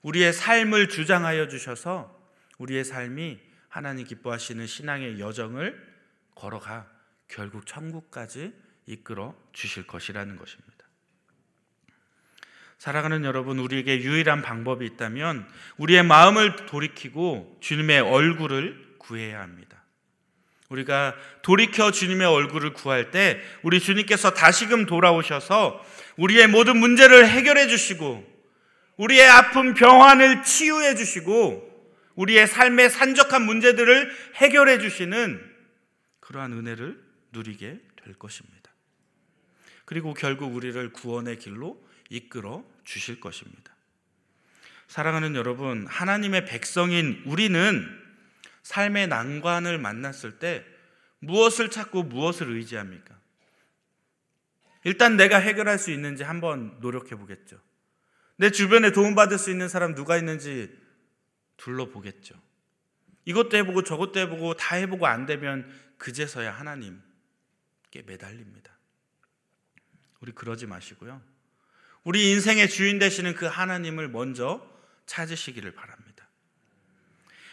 우리의 0.02 0.34
삶을 0.34 0.90
주장하여 0.90 1.48
주셔서 1.48 2.34
우리의 2.58 2.84
삶이 2.84 3.40
하나님 3.70 4.08
기뻐하시는 4.08 4.66
신앙의 4.66 5.20
여정을 5.20 5.96
걸어가 6.34 6.92
결국 7.28 7.68
천국까지 7.68 8.52
이끌어 8.88 9.40
주실 9.54 9.86
것이라는 9.86 10.38
것입니다. 10.38 10.75
사랑하는 12.78 13.24
여러분, 13.24 13.60
우리에게 13.60 14.02
유일한 14.02 14.42
방법이 14.42 14.86
있다면 14.86 15.48
우리의 15.78 16.04
마음을 16.04 16.56
돌이키고 16.68 17.58
주님의 17.62 18.02
얼굴을 18.02 18.96
구해야 19.00 19.42
합니다. 19.42 19.84
우리가 20.70 21.16
돌이켜 21.42 21.92
주님의 21.92 22.28
얼굴을 22.28 22.74
구할 22.74 23.12
때 23.12 23.40
우리 23.62 23.80
주님께서 23.80 24.34
다시금 24.34 24.86
돌아오셔서 24.88 25.84
우리의 26.18 26.48
모든 26.48 26.78
문제를 26.78 27.28
해결해 27.28 27.68
주시고 27.68 28.26
우리의 28.98 29.28
아픈 29.28 29.74
병환을 29.74 30.44
치유해 30.44 30.96
주시고 30.96 31.74
우리의 32.16 32.48
삶의 32.48 32.90
산적한 32.90 33.44
문제들을 33.44 34.12
해결해 34.36 34.80
주시는 34.80 35.40
그러한 36.20 36.54
은혜를 36.54 37.00
누리게 37.32 37.80
될 38.04 38.14
것입니다. 38.16 38.72
그리고 39.84 40.14
결국 40.14 40.56
우리를 40.56 40.92
구원의 40.94 41.38
길로 41.38 41.85
이끌어 42.10 42.66
주실 42.84 43.20
것입니다. 43.20 43.74
사랑하는 44.88 45.36
여러분, 45.36 45.88
하나님의 45.88 46.46
백성인 46.46 47.24
우리는 47.26 47.86
삶의 48.64 49.08
난관을 49.08 49.78
만났을 49.78 50.40
때 50.40 50.66
무엇을 51.20 51.70
찾고 51.70 52.04
무엇을 52.04 52.52
의지합니까? 52.52 53.16
일단 54.84 55.18
내가 55.18 55.38
해결할 55.38 55.80
수 55.80 55.92
있는지 55.92 56.24
한번 56.24 56.78
노력해 56.80 57.16
보겠죠. 57.16 57.60
내 58.38 58.52
주변에 58.52 58.92
도움받을 58.92 59.38
수 59.38 59.50
있는 59.50 59.68
사람 59.68 59.96
누가 59.96 60.18
있는지 60.18 60.72
둘러보겠죠. 61.58 62.36
이것도 63.26 63.58
해보고 63.58 63.84
저것도 63.84 64.20
해보고 64.20 64.54
다 64.56 64.76
해보고 64.76 65.08
안 65.08 65.26
되면 65.26 65.68
그제서야 65.98 66.52
하나님께 66.52 68.04
매달립니다. 68.06 68.78
우리 70.20 70.32
그러지 70.32 70.68
마시고요. 70.68 71.22
우리 72.06 72.32
인생의 72.32 72.70
주인 72.70 72.98
되시는 72.98 73.36
그 73.36 73.46
하나님을 73.46 74.08
먼저 74.08 74.66
찾으시기를 75.06 75.72
바랍니다. 75.72 76.30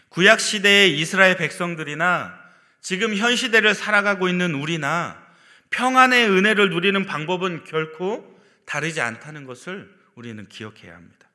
구약 0.09 0.38
시대의 0.38 0.97
이스라엘 1.01 1.37
백성들이나 1.37 2.41
지금 2.81 3.17
현 3.17 3.35
시대를 3.35 3.75
살아가고 3.75 4.29
있는 4.29 4.55
우리나 4.55 5.21
평안의 5.71 6.31
은혜를 6.31 6.71
누리는 6.71 7.05
방법은 7.05 7.65
결코 7.65 8.41
다르지 8.65 9.01
않다는 9.01 9.45
것을 9.45 9.93
우리는 10.15 10.49
기억해야 10.49 10.95
합니다. 10.95 11.29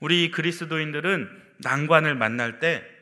우리 0.00 0.30
그리스도인들은 0.30 1.28
난관을 1.58 2.14
만날 2.14 2.58
때 2.58 2.98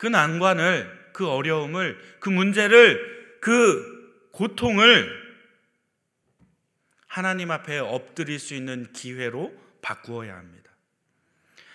그 0.00 0.06
난관을, 0.06 1.10
그 1.12 1.28
어려움을, 1.28 2.00
그 2.20 2.30
문제를, 2.30 3.36
그 3.38 4.30
고통을 4.32 5.29
하나님 7.10 7.50
앞에 7.50 7.80
엎드릴 7.80 8.38
수 8.38 8.54
있는 8.54 8.86
기회로 8.92 9.52
바꾸어야 9.82 10.36
합니다. 10.36 10.70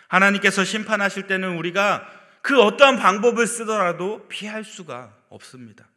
하나님께서 0.08 0.64
심판하실 0.64 1.28
때는 1.28 1.58
우리가 1.58 2.10
그 2.42 2.62
어떠한 2.62 2.98
방법을 2.98 3.46
쓰더라도 3.46 4.26
피할 4.30 4.64
수가 4.64 5.14
없습니다. 5.28 5.90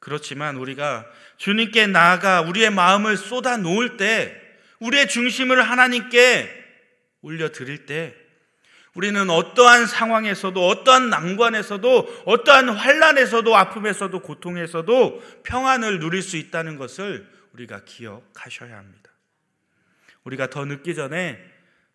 그렇지만 0.00 0.56
우리가 0.56 1.04
주님께 1.36 1.88
나아가 1.88 2.40
우리의 2.40 2.70
마음을 2.70 3.18
쏟아 3.18 3.58
놓을 3.58 3.98
때, 3.98 4.34
우리의 4.78 5.06
중심을 5.06 5.60
하나님께 5.60 6.48
올려 7.20 7.52
드릴 7.52 7.84
때, 7.84 8.14
우리는 8.94 9.28
어떠한 9.28 9.86
상황에서도, 9.86 10.66
어떠한 10.66 11.10
난관에서도, 11.10 12.22
어떠한 12.24 12.70
환란에서도, 12.70 13.54
아픔에서도, 13.54 14.20
고통에서도 14.20 15.42
평안을 15.42 15.98
누릴 15.98 16.22
수 16.22 16.38
있다는 16.38 16.78
것을 16.78 17.36
우리가 17.58 17.84
기억하셔야 17.84 18.76
합니다. 18.76 19.10
우리가 20.24 20.50
더 20.50 20.64
늦기 20.64 20.94
전에 20.94 21.38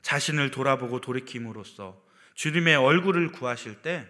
자신을 0.02 0.52
돌아보고 0.52 1.00
돌이킴으로써 1.02 2.02
주님의 2.36 2.76
얼굴을 2.76 3.32
구하실 3.32 3.82
때 3.82 4.08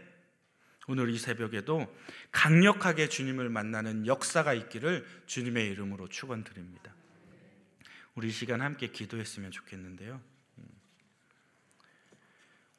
오늘 0.87 1.09
이 1.09 1.17
새벽에도 1.17 1.93
강력하게 2.31 3.07
주님을 3.07 3.49
만나는 3.49 4.07
역사가 4.07 4.53
있기를 4.53 5.05
주님의 5.27 5.67
이름으로 5.69 6.09
축원드립니다. 6.09 6.93
우리 8.15 8.31
시간 8.31 8.61
함께 8.61 8.87
기도했으면 8.87 9.51
좋겠는데요. 9.51 10.21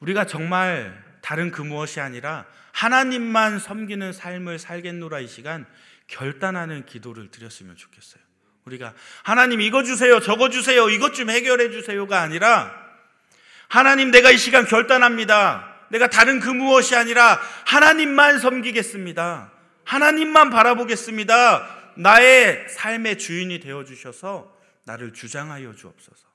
우리가 0.01 0.27
정말 0.27 1.03
다른 1.23 1.51
그 1.51 1.63
무엇이 1.63 2.01
아니라 2.01 2.47
하나님만 2.73 3.59
섬기는 3.59 4.13
삶을 4.13 4.59
살겠노라 4.59 5.21
이 5.21 5.29
시간 5.29 5.67
결단하는 6.07 6.85
기도를 6.85 7.31
드렸으면 7.31 7.77
좋겠어요. 7.77 8.23
우리가 8.65 8.95
하나님 9.23 9.61
이거 9.61 9.83
주세요, 9.83 10.21
저거 10.21 10.49
주세요, 10.49 10.89
이것 10.89 11.15
좀 11.15 11.31
해결해 11.31 11.71
주세요가 11.71 12.21
아니라 12.21 12.73
하나님 13.69 14.11
내가 14.11 14.31
이 14.31 14.39
시간 14.39 14.67
결단합니다. 14.67 15.73
내가 15.91 16.09
다른 16.09 16.41
그 16.41 16.49
무엇이 16.49 16.97
아니라 16.97 17.41
하나님만 17.67 18.39
섬기겠습니다. 18.39 19.53
하나님만 19.85 20.51
바라보겠습니다. 20.51 21.93
나의 21.97 22.69
삶의 22.69 23.19
주인이 23.19 23.61
되어 23.61 23.85
주셔서 23.85 24.53
나를 24.85 25.13
주장하여 25.13 25.75
주옵소서. 25.75 26.27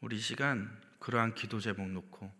우리 0.00 0.18
시간 0.18 0.70
그러한 0.98 1.34
기도 1.34 1.60
제목 1.60 1.88
놓고 1.88 2.30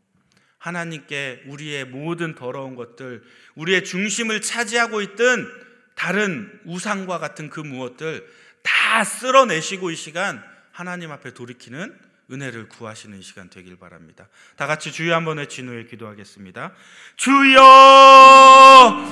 하나님께 0.58 1.44
우리의 1.46 1.86
모든 1.86 2.34
더러운 2.34 2.74
것들, 2.74 3.22
우리의 3.54 3.84
중심을 3.84 4.42
차지하고 4.42 5.00
있던 5.00 5.69
다른 6.00 6.50
우상과 6.64 7.18
같은 7.18 7.50
그 7.50 7.60
무엇들 7.60 8.26
다 8.62 9.04
쓸어내시고 9.04 9.90
이 9.90 9.96
시간 9.96 10.42
하나님 10.72 11.12
앞에 11.12 11.34
돌이키는 11.34 11.94
은혜를 12.32 12.68
구하시는 12.68 13.20
시간 13.22 13.50
되길 13.50 13.76
바랍니다. 13.76 14.28
다 14.56 14.66
같이 14.66 14.92
주여 14.92 15.14
한번 15.14 15.38
외친 15.38 15.68
후에 15.68 15.84
기도하겠습니다. 15.84 16.72
주여! 17.16 17.60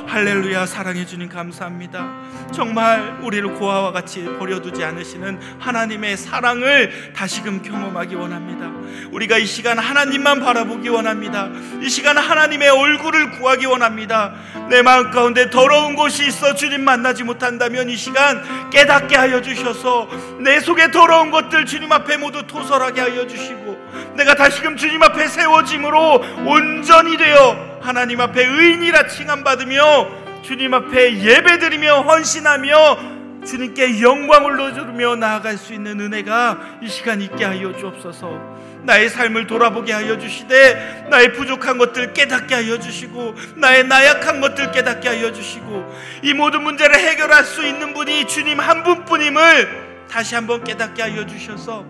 할렐루야 0.06 0.66
사랑해 0.66 1.04
주님 1.04 1.28
감사합니다. 1.28 2.48
정말 2.52 3.18
우리를 3.22 3.54
고아와 3.54 3.92
같이 3.92 4.24
버려두지 4.24 4.84
않으시는 4.84 5.58
하나님의 5.58 6.16
사랑을 6.16 7.12
다시금 7.12 7.62
경험하기 7.62 8.14
원합니다. 8.14 8.68
우리가 9.10 9.38
이 9.38 9.46
시간 9.46 9.78
하나님만 9.78 10.40
바라보기 10.40 10.88
원합니다. 10.88 11.50
이 11.82 11.88
시간 11.88 12.16
하나님의 12.16 12.68
얼굴을 12.68 13.38
구하기 13.38 13.66
원합니다. 13.66 14.34
내 14.70 14.82
마음 14.82 15.10
가운데 15.10 15.50
더러운 15.50 15.94
곳이 15.96 16.26
있어 16.26 16.54
주님 16.54 16.82
만나지 16.84 17.24
못한다면 17.24 17.88
이 17.90 17.96
시간 17.96 18.70
깨닫게 18.70 19.16
하여 19.16 19.42
주셔서 19.42 20.08
내 20.40 20.60
속에 20.60 20.90
더러운 20.90 21.30
것들 21.30 21.66
주님 21.66 21.90
앞에 21.92 22.16
모두 22.16 22.46
토설하게 22.46 23.07
하여 23.10 23.26
주시고 23.26 24.14
내가 24.16 24.34
다시금 24.34 24.76
주님 24.76 25.02
앞에 25.02 25.26
세워짐으로 25.28 26.22
온전히 26.46 27.16
되어 27.16 27.78
하나님 27.80 28.20
앞에 28.20 28.44
의인이라 28.44 29.06
칭함 29.08 29.44
받으며 29.44 30.08
주님 30.42 30.74
앞에 30.74 31.18
예배드리며 31.20 32.02
헌신하며 32.02 33.18
주님께 33.46 34.02
영광을 34.02 34.52
올려주며 34.52 35.16
나아갈 35.16 35.56
수 35.56 35.72
있는 35.72 36.00
은혜가 36.00 36.78
이 36.82 36.88
시간 36.88 37.20
있게 37.22 37.44
하여 37.44 37.74
주옵소서. 37.76 38.58
나의 38.82 39.08
삶을 39.08 39.46
돌아보게 39.46 39.92
하여 39.92 40.18
주시되 40.18 41.06
나의 41.10 41.32
부족한 41.32 41.78
것들 41.78 42.12
깨닫게 42.14 42.54
하여 42.54 42.78
주시고 42.78 43.34
나의 43.56 43.86
나약한 43.86 44.40
것들 44.40 44.70
깨닫게 44.72 45.08
하여 45.08 45.32
주시고 45.32 45.94
이 46.22 46.32
모든 46.32 46.62
문제를 46.62 46.98
해결할 46.98 47.44
수 47.44 47.66
있는 47.66 47.92
분이 47.94 48.26
주님 48.26 48.60
한 48.60 48.82
분뿐임을 48.82 50.06
다시 50.10 50.34
한번 50.34 50.64
깨닫게 50.64 51.02
하여 51.02 51.26
주셔서 51.26 51.84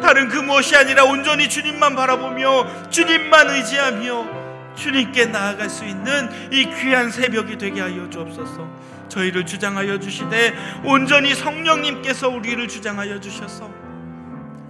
다른 0.00 0.28
그 0.28 0.38
무엇이 0.38 0.76
아니라 0.76 1.04
온전히 1.04 1.48
주님만 1.48 1.94
바라보며 1.94 2.90
주님만 2.90 3.50
의지하며 3.50 4.38
주님께 4.76 5.26
나아갈 5.26 5.68
수 5.68 5.84
있는 5.84 6.30
이 6.52 6.64
귀한 6.66 7.10
새벽이 7.10 7.58
되게 7.58 7.80
하여 7.80 8.08
주옵소서. 8.08 8.88
저희를 9.08 9.46
주장하여 9.46 9.98
주시되 9.98 10.54
온전히 10.84 11.34
성령님께서 11.34 12.28
우리를 12.28 12.68
주장하여 12.68 13.20
주셔서 13.20 13.70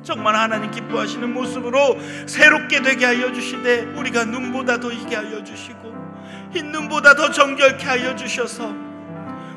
정말 0.02 0.36
하나님 0.36 0.70
기뻐하시는 0.70 1.34
모습으로 1.34 1.98
새롭게 2.26 2.80
되게 2.82 3.04
하여 3.04 3.32
주시되 3.32 3.94
우리가 3.96 4.24
눈보다 4.24 4.78
더 4.78 4.90
이게 4.92 5.16
하여 5.16 5.42
주시고 5.42 5.94
흰 6.52 6.72
눈보다 6.72 7.14
더 7.14 7.30
정결케 7.30 7.84
하여 7.84 8.16
주셔서 8.16 8.87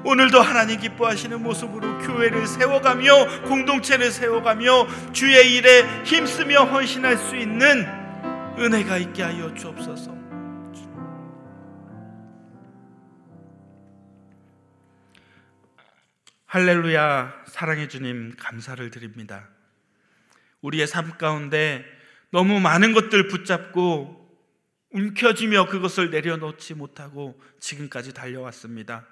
오늘도 0.04 0.42
하나님 0.42 0.80
기뻐하시는 0.80 1.42
모습으로 1.44 2.00
교회를 2.00 2.48
세워가며 2.48 3.44
공동체를 3.44 4.12
세워가며 4.12 5.12
주의 5.14 5.56
일에 5.56 6.04
힘쓰며 6.04 6.64
헌신할 6.64 7.18
수 7.18 7.36
있는 7.36 7.86
은혜가 8.58 8.98
있게 8.98 9.22
하여 9.22 9.54
주옵소서. 9.54 10.20
할렐루야 16.48 17.46
사랑해 17.48 17.88
주님 17.88 18.36
감사를 18.38 18.90
드립니다. 18.90 19.48
우리의 20.62 20.88
삶 20.88 21.18
가운데 21.18 21.86
너무 22.32 22.60
많은 22.60 22.94
것들 22.94 23.28
붙잡고 23.28 24.18
움켜쥐며 24.92 25.68
그것을 25.68 26.10
내려놓지 26.10 26.74
못하고 26.74 27.40
지금까지 27.60 28.14
달려왔습니다. 28.14 29.06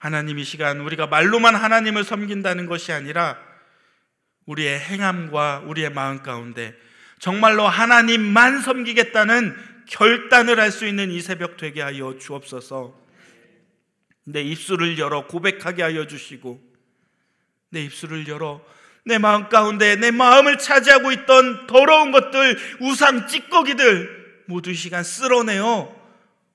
하나님 0.00 0.38
이 0.38 0.44
시간 0.44 0.80
우리가 0.80 1.08
말로만 1.08 1.54
하나님을 1.54 2.04
섬긴다는 2.04 2.64
것이 2.64 2.90
아니라 2.90 3.36
우리의 4.46 4.80
행함과 4.80 5.64
우리의 5.66 5.90
마음 5.90 6.22
가운데 6.22 6.74
정말로 7.18 7.68
하나님만 7.68 8.62
섬기겠다는 8.62 9.54
결단을 9.86 10.58
할 10.58 10.70
수 10.72 10.86
있는 10.86 11.10
이 11.10 11.20
새벽 11.20 11.58
되게 11.58 11.82
하여 11.82 12.16
주옵소서. 12.18 12.98
내 14.24 14.40
입술을 14.40 14.98
열어 14.98 15.26
고백하게 15.26 15.82
하여 15.82 16.06
주시고 16.06 16.62
내 17.68 17.82
입술을 17.82 18.26
열어 18.26 18.64
내 19.04 19.18
마음 19.18 19.50
가운데 19.50 19.96
내 19.96 20.10
마음을 20.10 20.56
차지하고 20.56 21.12
있던 21.12 21.66
더러운 21.66 22.10
것들 22.10 22.58
우상 22.80 23.26
찌꺼기들 23.26 24.44
모두 24.46 24.70
이 24.70 24.74
시간 24.74 25.04
쓸어내어 25.04 25.94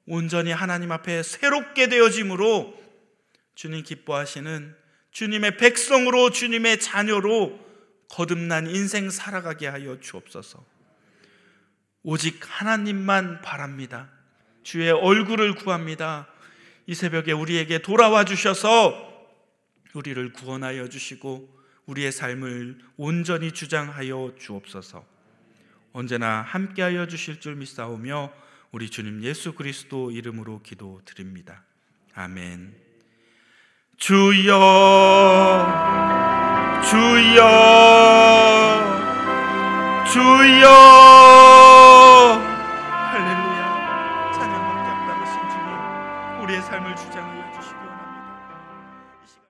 온전히 0.08 0.52
하나님 0.52 0.92
앞에 0.92 1.22
새롭게 1.22 1.90
되어짐으로 1.90 2.85
주님 3.56 3.84
기뻐하시는 3.84 4.76
주님의 5.12 5.58
백성으로 5.58 6.30
주님의 6.30 6.80
자녀로 6.82 7.60
거듭난 8.10 8.68
인생 8.68 9.10
살아가게 9.10 9.68
하여 9.68 10.00
주옵소서. 10.00 10.64
오직 12.04 12.40
하나님만 12.42 13.42
바랍니다. 13.42 14.12
주의 14.64 14.92
얼굴을 14.92 15.56
구합니다. 15.56 16.28
이 16.86 16.94
새벽에 16.94 17.32
우리에게 17.32 17.80
돌아와 17.80 18.26
주셔서 18.26 19.12
우리를 19.94 20.34
구원하여 20.34 20.88
주시고 20.90 21.56
우리의 21.86 22.12
삶을 22.12 22.80
온전히 22.98 23.52
주장하여 23.52 24.36
주옵소서. 24.38 25.06
언제나 25.94 26.42
함께하여 26.42 27.08
주실 27.08 27.40
줄 27.40 27.56
믿사오며 27.56 28.34
우리 28.72 28.90
주님 28.90 29.24
예수 29.24 29.54
그리스도 29.54 30.12
이름으로 30.12 30.62
기도드립니다. 30.62 31.64
아멘. 32.14 32.85
주여 33.98 34.52
주여 36.84 37.40
주여. 40.12 40.68
할렐루야. 43.12 44.32
찬양밖에 44.34 44.92
없다하신 44.92 45.36
주님 45.50 46.44
우리의 46.44 46.62
삶을 46.62 46.96
주장하여 46.96 47.45